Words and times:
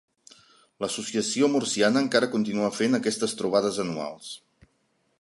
L’Associació 0.85 1.51
Murciana 1.57 2.03
encara 2.05 2.31
continua 2.37 2.73
fent 2.81 3.01
aquestes 3.01 3.39
trobades 3.43 3.83
anuals. 3.85 4.35